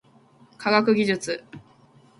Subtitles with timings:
[0.57, 1.43] 科学技術